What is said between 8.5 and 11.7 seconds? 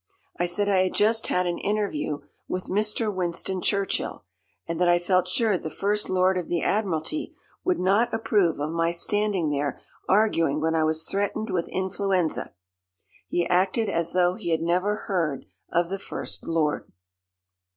of my standing there arguing when I was threatened with